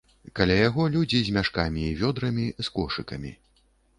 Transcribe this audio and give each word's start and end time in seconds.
Каля 0.37 0.53
яго 0.67 0.85
людзі 0.95 1.19
з 1.27 1.35
мяшкамі 1.35 1.83
і 1.89 1.93
вёдрамі, 2.01 2.47
з 2.65 2.67
кошыкамі. 2.79 3.37